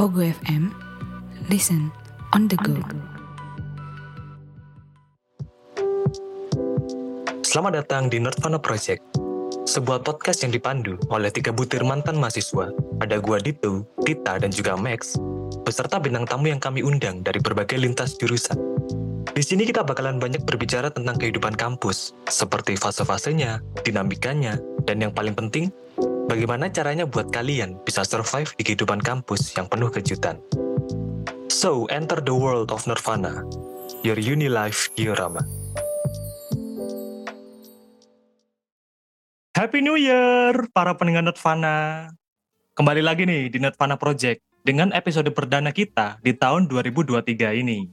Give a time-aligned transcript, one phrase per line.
[0.00, 0.72] Pogo FM,
[1.52, 1.92] listen
[2.32, 2.72] on the go.
[7.44, 9.04] Selamat datang di Nerdvana Project,
[9.68, 12.72] sebuah podcast yang dipandu oleh tiga butir mantan mahasiswa.
[13.04, 15.20] Ada gua Dito, Tita, dan juga Max,
[15.68, 18.56] beserta bintang tamu yang kami undang dari berbagai lintas jurusan.
[19.36, 24.56] Di sini kita bakalan banyak berbicara tentang kehidupan kampus, seperti fase-fasenya, dinamikanya,
[24.88, 25.68] dan yang paling penting,
[26.30, 30.38] bagaimana caranya buat kalian bisa survive di kehidupan kampus yang penuh kejutan.
[31.50, 33.42] So, enter the world of Nirvana,
[34.06, 35.42] your uni life diorama.
[39.58, 42.06] Happy New Year, para pendengar Nirvana.
[42.78, 47.90] Kembali lagi nih di Nirvana Project dengan episode perdana kita di tahun 2023 ini.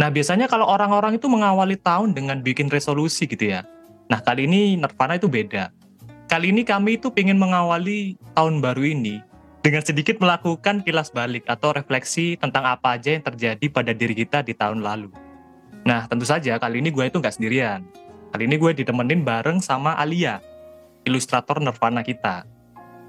[0.00, 3.68] Nah, biasanya kalau orang-orang itu mengawali tahun dengan bikin resolusi gitu ya.
[4.08, 5.75] Nah, kali ini Nirvana itu beda.
[6.26, 9.22] Kali ini kami itu ingin mengawali tahun baru ini
[9.62, 14.42] dengan sedikit melakukan kilas balik atau refleksi tentang apa aja yang terjadi pada diri kita
[14.42, 15.14] di tahun lalu.
[15.86, 17.86] Nah, tentu saja kali ini gue itu nggak sendirian.
[18.34, 20.42] Kali ini gue ditemenin bareng sama Alia,
[21.06, 22.42] ilustrator Nirvana kita.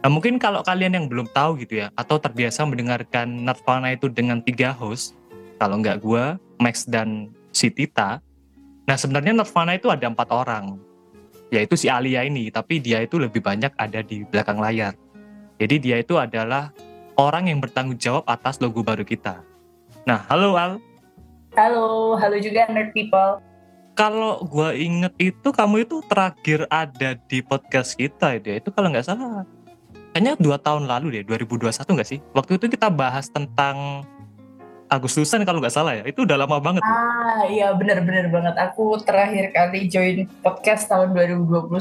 [0.05, 4.45] Nah mungkin kalau kalian yang belum tahu gitu ya, atau terbiasa mendengarkan Nirvana itu dengan
[4.45, 5.17] tiga host,
[5.57, 8.21] kalau nggak gue, Max dan si Tita,
[8.85, 10.77] nah sebenarnya Nirvana itu ada empat orang,
[11.53, 14.93] yaitu si Alia ini, tapi dia itu lebih banyak ada di belakang layar.
[15.57, 16.69] Jadi dia itu adalah
[17.17, 19.41] orang yang bertanggung jawab atas logo baru kita.
[20.05, 20.77] Nah, halo Al.
[21.57, 23.41] Halo, halo juga nerd people
[23.97, 29.09] kalau gue inget itu kamu itu terakhir ada di podcast kita ya itu kalau nggak
[29.09, 29.41] salah
[30.13, 34.05] kayaknya dua tahun lalu deh 2021 nggak sih waktu itu kita bahas tentang
[34.87, 36.79] Agustusan kalau nggak salah ya itu udah lama banget.
[36.79, 38.55] Ah iya bener-bener banget.
[38.55, 41.75] Aku terakhir kali join podcast tahun 2021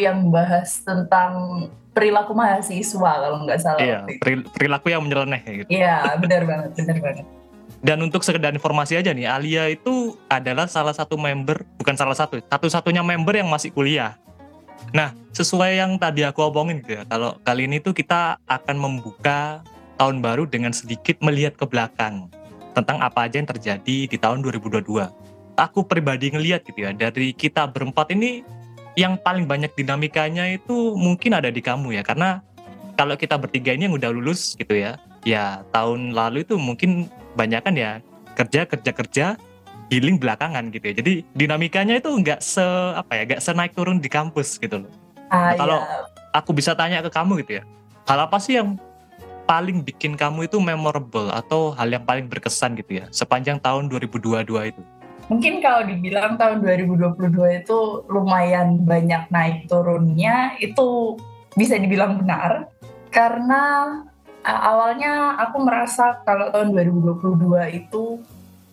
[0.00, 3.98] yang bahas tentang perilaku mahasiswa kalau nggak salah iya
[4.56, 5.68] perilaku yang menyeleneh gitu.
[5.68, 7.26] Iya bener banget bener banget.
[7.84, 12.40] Dan untuk sekedar informasi aja nih, Alia itu adalah salah satu member, bukan salah satu,
[12.40, 14.16] satu-satunya member yang masih kuliah.
[14.96, 19.60] Nah, sesuai yang tadi aku omongin gitu ya, kalau kali ini tuh kita akan membuka
[20.00, 22.28] tahun baru dengan sedikit melihat ke belakang
[22.76, 24.84] tentang apa aja yang terjadi di tahun 2022.
[25.56, 28.44] Aku pribadi ngelihat gitu ya, dari kita berempat ini
[29.00, 32.44] yang paling banyak dinamikanya itu mungkin ada di kamu ya, karena
[33.00, 37.64] kalau kita bertiga ini yang udah lulus gitu ya, ya tahun lalu itu mungkin banyak
[37.64, 38.04] kan ya
[38.36, 39.26] kerja kerja kerja
[39.88, 40.94] healing belakangan gitu ya.
[41.00, 44.92] Jadi dinamikanya itu nggak se apa ya, nggak senaik turun di kampus gitu loh.
[45.32, 45.98] Ah, nah, kalau iya.
[46.36, 47.62] aku bisa tanya ke kamu gitu ya,
[48.04, 48.76] hal apa sih yang
[49.46, 54.42] paling bikin kamu itu memorable atau hal yang paling berkesan gitu ya sepanjang tahun 2022
[54.74, 54.82] itu?
[55.26, 61.18] Mungkin kalau dibilang tahun 2022 itu lumayan banyak naik turunnya, itu
[61.58, 62.70] bisa dibilang benar.
[63.10, 63.90] Karena
[64.46, 67.42] awalnya aku merasa kalau tahun 2022
[67.74, 68.22] itu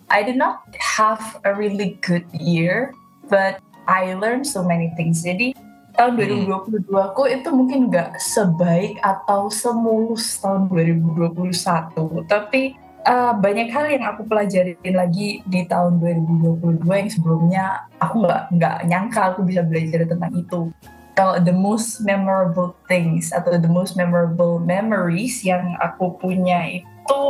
[0.06, 2.94] I did not have a really good year,
[3.26, 3.58] but
[3.90, 5.26] I learned so many things.
[5.26, 5.58] Jadi
[5.94, 7.06] tahun 2022 hmm.
[7.10, 12.74] aku itu mungkin nggak sebaik atau semulus tahun 2021, tapi
[13.06, 17.64] uh, banyak hal yang aku pelajarin lagi di tahun 2022 yang sebelumnya
[18.02, 20.72] aku nggak nggak nyangka aku bisa belajar tentang itu
[21.14, 27.22] kalau the most memorable things atau the most memorable memories yang aku punya itu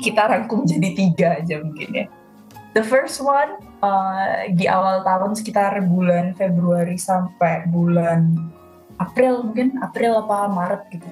[0.00, 2.06] kita rangkum jadi tiga aja mungkin ya.
[2.74, 8.34] The first one uh, di awal tahun sekitar bulan Februari sampai bulan
[8.98, 11.06] April mungkin April apa Maret gitu.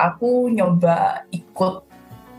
[0.00, 1.84] Aku nyoba ikut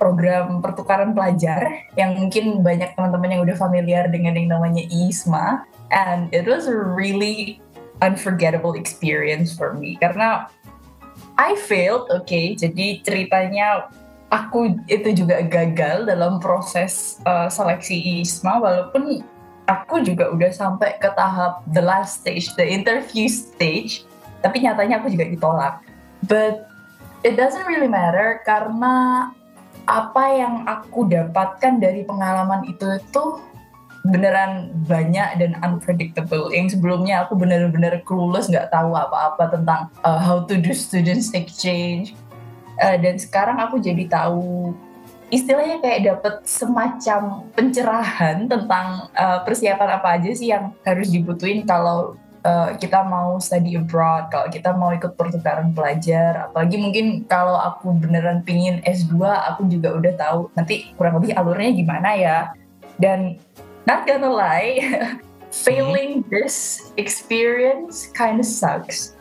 [0.02, 5.62] program pertukaran pelajar yang mungkin banyak teman-teman yang udah familiar dengan yang namanya ISMA
[5.94, 7.62] and it was really
[8.02, 10.50] unforgettable experience for me karena
[11.40, 12.28] I failed, oke.
[12.28, 13.88] Okay, jadi ceritanya
[14.30, 19.26] aku itu juga gagal dalam proses uh, seleksi ISMA walaupun
[19.66, 24.06] aku juga udah sampai ke tahap the last stage, the interview stage,
[24.42, 25.74] tapi nyatanya aku juga ditolak.
[26.26, 26.66] But
[27.26, 29.30] it doesn't really matter karena
[29.90, 33.42] apa yang aku dapatkan dari pengalaman itu itu
[34.06, 36.54] beneran banyak dan unpredictable.
[36.54, 42.16] Yang sebelumnya aku bener-bener clueless, nggak tahu apa-apa tentang uh, how to do students exchange.
[42.80, 44.72] Uh, dan sekarang aku jadi tahu
[45.30, 52.18] istilahnya kayak dapat semacam pencerahan tentang uh, persiapan apa aja sih yang harus dibutuhin kalau
[52.44, 57.94] uh, kita mau study abroad, kalau kita mau ikut pertukaran pelajar, apalagi mungkin kalau aku
[57.94, 62.38] beneran pingin S2, aku juga udah tahu nanti kurang lebih alurnya gimana ya.
[63.00, 63.40] Dan
[63.88, 64.82] not gonna lie,
[65.66, 66.30] failing hmm.
[66.32, 69.19] this experience kind of sucks.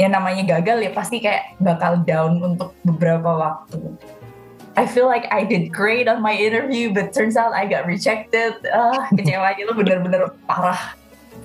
[0.00, 4.00] Ya namanya gagal ya pasti kayak bakal down untuk beberapa waktu.
[4.80, 8.64] I feel like I did great on my interview, but turns out I got rejected.
[8.72, 10.96] Ah, kecewa itu bener-bener parah.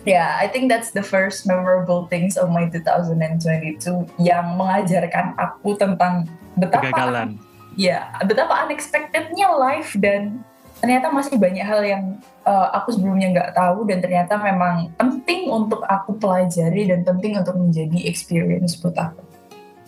[0.06, 3.82] Yeah, I think that's the first memorable things of my 2022
[4.22, 7.42] yang mengajarkan aku tentang betapa Kegagalan.
[7.76, 10.46] ya betapa unexpectednya life dan
[10.80, 12.04] ternyata masih banyak hal yang
[12.44, 17.56] uh, aku sebelumnya nggak tahu dan ternyata memang penting untuk aku pelajari dan penting untuk
[17.56, 19.22] menjadi experience buat aku.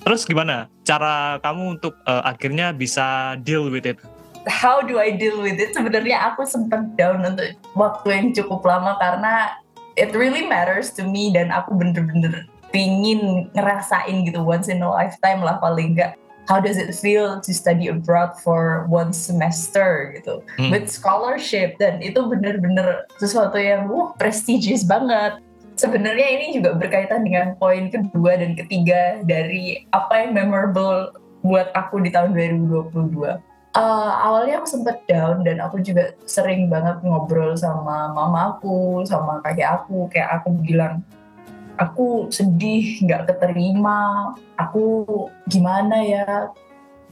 [0.08, 4.00] Terus gimana cara kamu untuk uh, akhirnya bisa deal with it?
[4.48, 5.76] How do I deal with it?
[5.76, 9.60] Sebenarnya aku sempat down untuk waktu yang cukup lama karena
[10.00, 15.44] it really matters to me dan aku bener-bener pingin ngerasain gitu once in a lifetime
[15.44, 16.16] lah paling nggak
[16.48, 20.42] how does it feel to study abroad for one semester gitu.
[20.56, 20.72] Hmm.
[20.72, 25.44] with scholarship dan itu bener-bener sesuatu yang wah prestigious banget.
[25.78, 31.14] Sebenarnya ini juga berkaitan dengan poin kedua dan ketiga dari apa yang memorable
[31.46, 36.98] buat aku di tahun 2022 Uh, awalnya aku sempet down dan aku juga sering banget
[37.06, 41.06] ngobrol sama mama aku, sama kakek aku, kayak aku bilang,
[41.78, 45.06] aku sedih, nggak keterima, aku
[45.46, 46.52] gimana ya,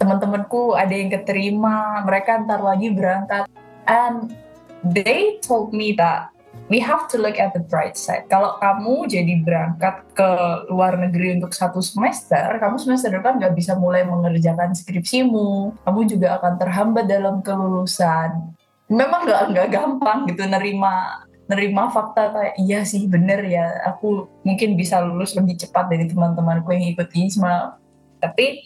[0.01, 3.47] teman-temanku ada yang keterima, mereka ntar lagi berangkat,
[3.87, 4.35] and
[4.83, 6.29] they told me that
[6.69, 8.25] we have to look at the bright side.
[8.27, 10.29] Kalau kamu jadi berangkat ke
[10.71, 15.77] luar negeri untuk satu semester, kamu semester depan nggak bisa mulai mengerjakan skripsimu.
[15.85, 18.55] Kamu juga akan terhambat dalam kelulusan.
[18.89, 24.73] Memang nggak nggak gampang gitu nerima nerima fakta kayak iya sih bener ya aku mungkin
[24.73, 27.77] bisa lulus lebih cepat dari teman-temanku yang ikut ISMA
[28.17, 28.65] tapi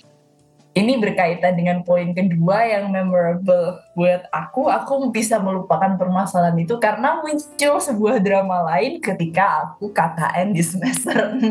[0.77, 4.69] ini berkaitan dengan poin kedua yang memorable buat aku.
[4.69, 11.35] Aku bisa melupakan permasalahan itu karena muncul sebuah drama lain ketika aku KKN di semester
[11.41, 11.49] 6.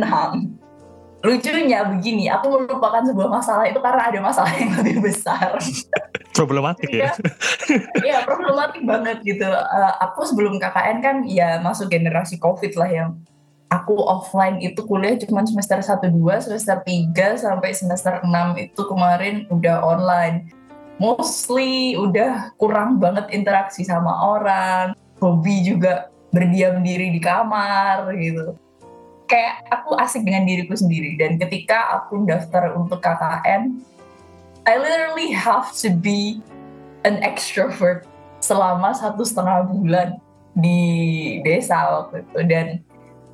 [1.19, 5.59] Lucunya begini, aku melupakan sebuah masalah itu karena ada masalah yang lebih besar.
[6.38, 7.11] Problematik ya.
[7.99, 9.50] Iya, problematik banget gitu.
[9.50, 13.08] Eh, aku sebelum KKN kan ya masuk generasi COVID lah yang
[13.69, 19.44] aku offline itu kuliah cuma semester 1 2, semester 3 sampai semester 6 itu kemarin
[19.52, 20.49] udah online.
[20.99, 28.58] Mostly udah kurang banget interaksi sama orang, hobi juga berdiam diri di kamar gitu.
[29.29, 33.79] Kayak aku asik dengan diriku sendiri dan ketika aku daftar untuk KKN,
[34.69, 36.44] I literally have to be
[37.09, 38.05] an extrovert
[38.44, 40.20] selama satu setengah bulan
[40.53, 42.38] di desa waktu itu.
[42.44, 42.67] Dan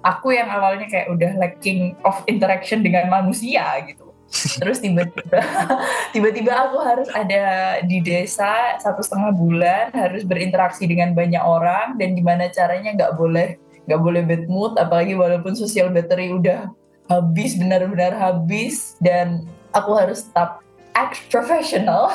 [0.07, 4.15] aku yang awalnya kayak udah lacking of interaction dengan manusia gitu.
[4.63, 5.43] Terus tiba-tiba
[6.15, 12.15] tiba-tiba aku harus ada di desa satu setengah bulan harus berinteraksi dengan banyak orang dan
[12.15, 13.59] gimana caranya nggak boleh
[13.91, 16.71] nggak boleh bad mood apalagi walaupun social battery udah
[17.07, 19.45] habis benar-benar habis dan
[19.77, 20.64] aku harus tetap
[20.95, 22.07] act professional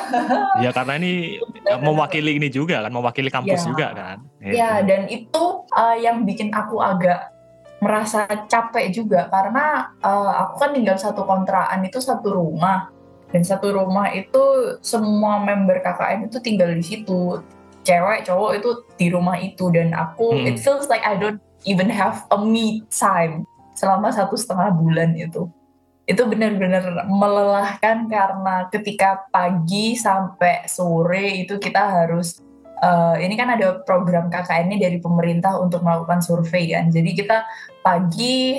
[0.58, 1.36] ya karena ini
[1.86, 3.68] mewakili ini juga kan, mewakili kampus Ya.
[3.68, 4.16] juga kan.
[4.40, 7.28] Ya, dan itu uh, yang bikin aku agak
[7.78, 12.88] merasa capek juga karena uh, aku kan tinggal satu kontrakan itu satu rumah
[13.30, 14.40] dan satu rumah itu
[14.80, 17.40] semua member KKN itu tinggal di situ
[17.80, 20.44] cewek cowok itu di rumah itu dan aku Hmm.
[20.44, 25.48] it feels like I don't even have a me time selama satu setengah bulan itu
[26.10, 32.42] itu benar-benar melelahkan karena ketika pagi sampai sore itu kita harus
[32.82, 36.90] eh, ini kan ada program KKN ini dari pemerintah untuk melakukan survei kan.
[36.90, 37.46] Jadi kita
[37.86, 38.58] pagi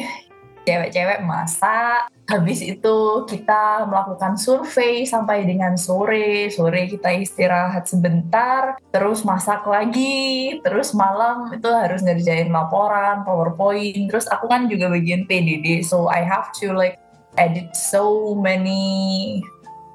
[0.61, 9.25] cewek-cewek masak, habis itu kita melakukan survei sampai dengan sore, sore kita istirahat sebentar, terus
[9.25, 15.81] masak lagi, terus malam itu harus ngerjain laporan, PowerPoint, terus aku kan juga bagian PDD,
[15.81, 17.00] so I have to like
[17.39, 19.39] edit so many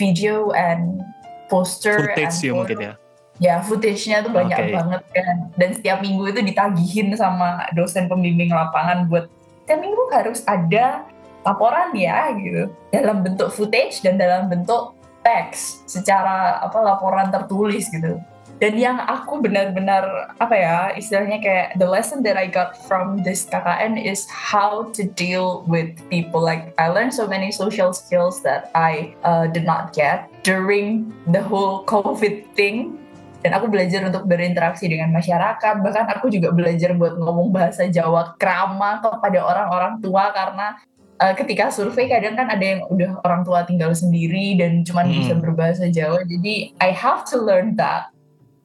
[0.00, 1.00] video and
[1.48, 2.94] poster Footage and ya mungkin ya.
[3.36, 4.72] Ya, footage-nya tuh banyak Oke.
[4.72, 5.36] banget kan.
[5.60, 9.28] Dan setiap minggu itu ditagihin sama dosen pembimbing lapangan buat
[9.68, 11.04] setiap minggu harus ada
[11.44, 12.72] laporan ya gitu.
[12.96, 18.16] Dalam bentuk footage dan dalam bentuk teks secara apa laporan tertulis gitu.
[18.56, 23.44] Dan yang aku benar-benar apa ya istilahnya kayak the lesson that I got from this
[23.44, 26.40] KKN is how to deal with people.
[26.40, 31.44] Like I learned so many social skills that I uh, did not get during the
[31.44, 32.96] whole COVID thing
[33.44, 38.34] dan aku belajar untuk berinteraksi dengan masyarakat bahkan aku juga belajar buat ngomong bahasa Jawa
[38.40, 40.80] krama kepada orang-orang tua karena
[41.22, 45.16] uh, ketika survei kadang kan ada yang udah orang tua tinggal sendiri dan cuman Hmm.
[45.22, 48.10] bisa berbahasa Jawa jadi I have to learn that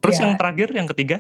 [0.01, 0.25] Terus Ya.
[0.27, 1.17] yang terakhir yang ketiga?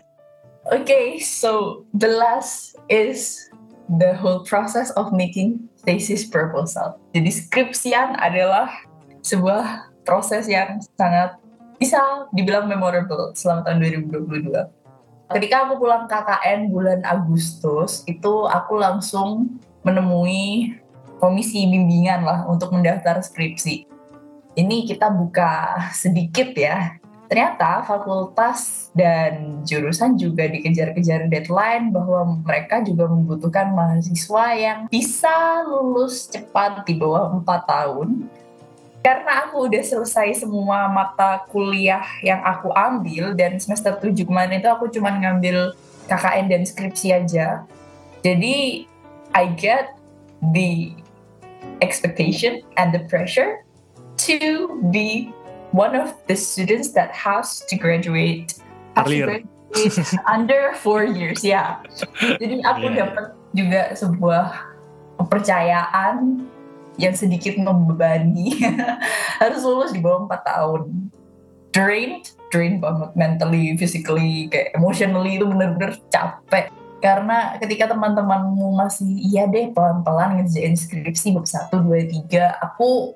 [0.69, 3.49] Okay, so the last is
[3.97, 7.01] the whole process of making thesis proposal.
[7.17, 8.69] Jadi skripsian adalah
[9.25, 11.37] sebuah proses yang sangat
[11.81, 14.69] bisa dibilang memorable selama tahun 2022.
[15.33, 20.77] Ketika aku pulang KKN bulan Agustus, itu aku langsung menemui
[21.17, 23.87] komisi bimbingan lah untuk mendaftar skripsi.
[24.53, 27.00] Ini kita buka sedikit ya.
[27.31, 36.27] Ternyata fakultas dan jurusan juga dikejar-kejar deadline bahwa mereka juga membutuhkan mahasiswa yang bisa lulus
[36.27, 38.27] cepat di bawah 4 tahun
[38.99, 44.67] karena aku udah selesai semua mata kuliah yang aku ambil dan semester 7 kemarin itu
[44.67, 45.73] aku cuma ngambil
[46.11, 47.65] KKN dan skripsi aja.
[48.21, 48.85] Jadi
[49.31, 49.95] I get
[50.53, 50.93] the
[51.81, 53.65] expectation and the pressure
[54.27, 55.33] to be
[55.71, 58.55] one of the students that has to graduate,
[58.95, 59.25] has to Earlier.
[59.27, 59.47] graduate
[60.35, 61.79] under four years, ya.
[62.19, 63.07] Jadi aku Yeah.
[63.07, 64.45] dapat juga sebuah
[65.19, 66.43] kepercayaan
[66.99, 68.59] yang sedikit membebani
[69.41, 70.81] harus lulus di bawah 4 tahun
[71.71, 76.67] drained drained banget mentally physically kayak emotionally itu bener-bener capek
[76.99, 83.15] karena ketika teman-temanmu masih iya deh pelan-pelan ngerjain skripsi bab 1, 2, 3 aku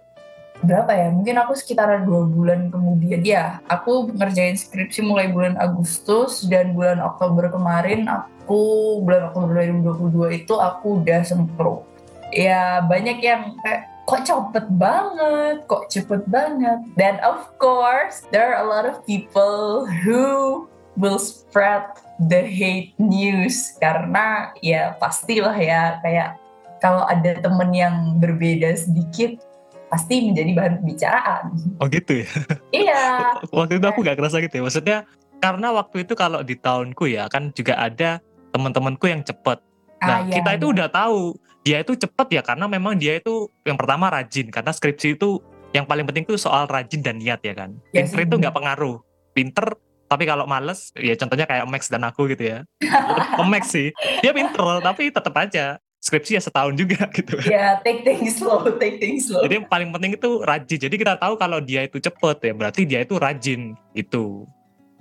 [0.64, 1.08] berapa ya?
[1.12, 3.26] Mungkin aku sekitar dua bulan kemudian.
[3.26, 10.46] Ya aku ngerjain skripsi mulai bulan Agustus dan bulan Oktober kemarin aku bulan Oktober 2022
[10.46, 11.84] itu aku udah sempro.
[12.32, 16.80] Ya banyak yang kayak kok cepet banget, kok cepet banget.
[16.94, 21.84] Dan of course, there are a lot of people who will spread
[22.30, 23.76] the hate news.
[23.82, 26.38] Karena ya pastilah ya kayak
[26.80, 29.42] kalau ada temen yang berbeda sedikit
[29.90, 31.44] pasti menjadi bahan pembicaraan.
[31.80, 32.30] Oh gitu ya.
[32.74, 33.04] Iya,
[33.58, 34.64] waktu itu aku gak kerasa gitu ya.
[34.66, 34.98] Maksudnya
[35.40, 38.24] karena waktu itu kalau di tahunku ya kan juga ada
[38.56, 39.60] teman-temanku yang cepet.
[40.02, 40.74] Nah Ah, iya, kita itu iya.
[40.80, 41.20] udah tahu
[41.66, 45.42] dia itu cepet ya karena memang dia itu yang pertama rajin karena skripsi itu
[45.74, 47.76] yang paling penting itu soal rajin dan niat ya kan.
[47.92, 48.98] Ya Pinter sih, itu nggak pengaruh.
[49.36, 49.76] Pinter
[50.06, 52.58] tapi kalau males ya contohnya kayak Max dan aku gitu ya.
[53.52, 53.92] Max sih.
[54.22, 57.42] Dia pinter tapi tetap aja skripsi ya setahun juga gitu.
[57.50, 59.42] ya take things slow, take things slow.
[59.42, 60.80] Jadi yang paling penting itu rajin.
[60.86, 64.46] Jadi kita tahu kalau dia itu cepet ya berarti dia itu rajin gitu.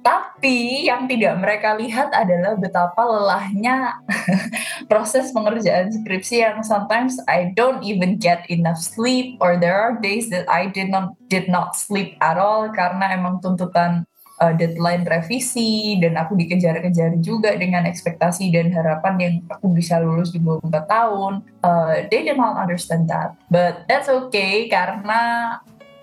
[0.05, 3.97] Tapi yang tidak mereka lihat adalah betapa lelahnya
[4.93, 10.29] proses pengerjaan skripsi yang sometimes I don't even get enough sleep or there are days
[10.29, 14.05] that I did not did not sleep at all karena emang tuntutan
[14.41, 20.35] uh, deadline revisi dan aku dikejar-kejar juga dengan ekspektasi dan harapan yang aku bisa lulus
[20.35, 21.33] di bawah 4 tahun.
[21.63, 23.39] Uh, they did not understand that.
[23.53, 25.55] But that's okay karena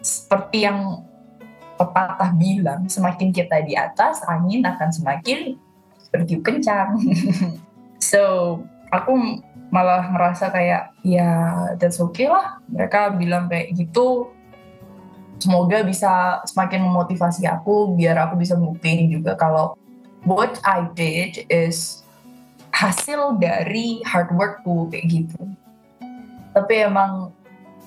[0.01, 1.05] seperti yang
[1.81, 5.57] pepatah bilang, semakin kita di atas, angin akan semakin
[6.13, 7.01] bertiup kencang.
[8.11, 8.21] so,
[8.93, 9.41] aku
[9.73, 11.29] malah ngerasa kayak, ya
[11.81, 12.61] that's okay lah.
[12.69, 14.29] Mereka bilang kayak gitu,
[15.41, 19.73] semoga bisa semakin memotivasi aku, biar aku bisa buktiin juga kalau
[20.29, 22.05] what I did is
[22.77, 25.41] hasil dari hard workku kayak gitu.
[26.53, 27.33] Tapi emang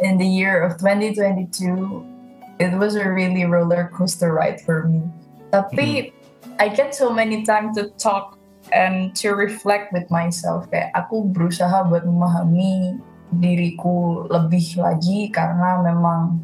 [0.03, 2.03] in the year of 2022,
[2.59, 5.07] it was a really roller coaster ride for me.
[5.55, 6.11] Tapi
[6.59, 8.39] I get so many time to talk
[8.75, 10.67] and to reflect with myself.
[10.71, 12.99] Kayak aku berusaha buat memahami
[13.35, 16.39] diriku lebih lagi karena memang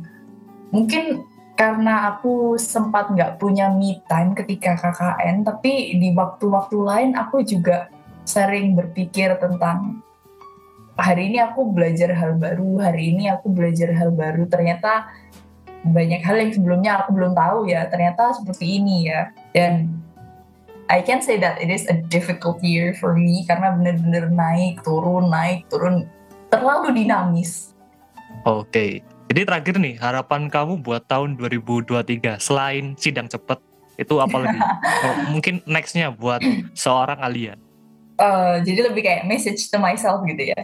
[0.70, 7.44] mungkin karena aku sempat nggak punya me time ketika KKN, tapi di waktu-waktu lain aku
[7.44, 7.92] juga
[8.24, 10.00] sering berpikir tentang
[10.96, 14.48] hari ini aku belajar hal baru, hari ini aku belajar hal baru.
[14.48, 15.12] Ternyata
[15.84, 19.88] banyak hal yang sebelumnya aku belum tahu ya ternyata seperti ini ya dan
[20.90, 25.32] I can say that it is a difficult year for me karena bener-bener naik turun
[25.32, 26.04] naik turun
[26.52, 27.72] terlalu dinamis
[28.48, 29.04] Oke.
[29.30, 33.62] Jadi terakhir nih, harapan kamu buat tahun 2023 selain sidang cepet
[33.94, 34.58] itu apa lagi?
[35.00, 36.44] Oh, mungkin nextnya buat
[36.76, 37.56] seorang Alia.
[38.20, 40.60] Eh, jadi lebih kayak message to myself gitu ya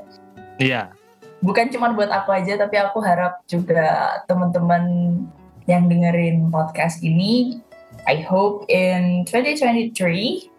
[0.60, 0.92] Iya.
[1.40, 5.16] bukan cuma buat aku aja tapi aku harap juga teman-teman
[5.64, 7.56] yang dengerin podcast ini
[8.04, 10.52] I hope in 2023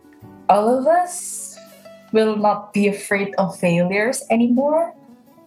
[0.50, 1.54] all of us
[2.18, 4.97] will not be afraid of failures anymore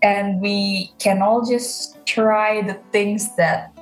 [0.02, 3.73] and we can all just try the things that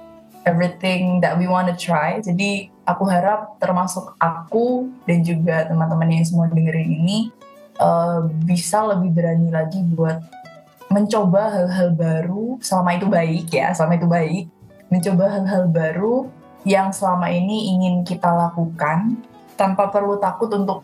[0.47, 2.19] everything that we want to try.
[2.25, 7.19] Jadi aku harap termasuk aku dan juga teman-teman yang semua dengerin ini
[7.77, 10.25] eh, bisa lebih berani lagi buat
[10.89, 14.45] mencoba hal-hal baru selama itu baik ya selama itu baik.
[14.89, 16.33] Mencoba hal-hal baru
[16.65, 19.21] yang selama ini ingin kita lakukan
[19.61, 20.81] tanpa perlu takut untuk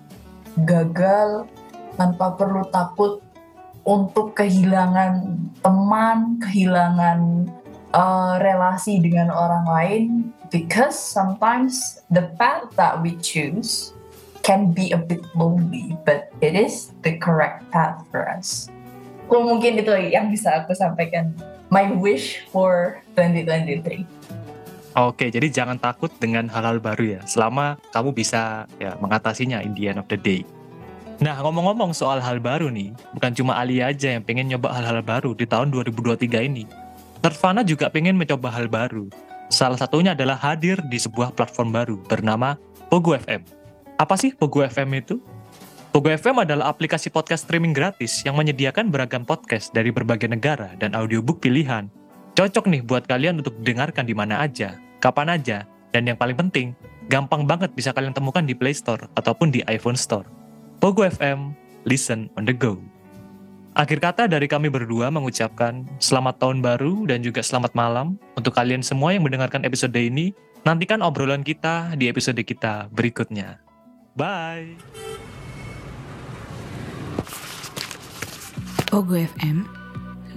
[0.60, 1.48] gagal
[1.96, 3.23] tanpa perlu takut
[3.84, 7.48] untuk kehilangan teman kehilangan
[7.92, 10.08] uh, relasi dengan orang lain
[10.48, 13.92] because sometimes the path that we choose
[14.44, 18.68] can be a bit lonely but it is the correct path for us.
[19.28, 21.32] Mungkin itu yang bisa aku sampaikan.
[21.72, 24.04] My wish for 2023.
[24.94, 29.90] Oke, jadi jangan takut dengan hal-hal baru ya, selama kamu bisa ya mengatasinya in the
[29.90, 30.46] end of the day.
[31.22, 35.30] Nah, ngomong-ngomong soal hal baru nih, bukan cuma Ali aja yang pengen nyoba hal-hal baru
[35.30, 36.66] di tahun 2023 ini.
[37.22, 39.06] Nirvana juga pengen mencoba hal baru.
[39.46, 42.58] Salah satunya adalah hadir di sebuah platform baru bernama
[42.90, 43.46] Pogo FM.
[43.94, 45.22] Apa sih Pogo FM itu?
[45.94, 50.98] Pogo FM adalah aplikasi podcast streaming gratis yang menyediakan beragam podcast dari berbagai negara dan
[50.98, 51.86] audiobook pilihan.
[52.34, 55.62] Cocok nih buat kalian untuk dengarkan di mana aja, kapan aja,
[55.94, 56.74] dan yang paling penting,
[57.06, 60.43] gampang banget bisa kalian temukan di Play Store ataupun di iPhone Store.
[60.84, 61.56] Pogo FM,
[61.88, 62.76] listen on the go.
[63.72, 68.84] Akhir kata dari kami berdua mengucapkan selamat tahun baru dan juga selamat malam untuk kalian
[68.84, 70.36] semua yang mendengarkan episode ini.
[70.60, 73.64] Nantikan obrolan kita di episode kita berikutnya.
[74.12, 74.76] Bye!
[78.92, 79.64] Pogo FM,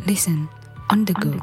[0.08, 0.48] listen
[0.88, 1.36] on the go.